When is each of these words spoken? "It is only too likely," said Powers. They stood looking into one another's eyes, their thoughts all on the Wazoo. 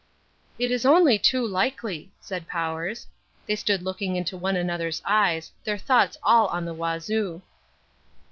"It 0.57 0.71
is 0.71 0.83
only 0.83 1.19
too 1.19 1.45
likely," 1.45 2.11
said 2.19 2.47
Powers. 2.47 3.05
They 3.45 3.55
stood 3.55 3.83
looking 3.83 4.15
into 4.15 4.35
one 4.35 4.55
another's 4.55 4.99
eyes, 5.05 5.51
their 5.63 5.77
thoughts 5.77 6.17
all 6.23 6.47
on 6.47 6.65
the 6.65 6.73
Wazoo. 6.73 7.43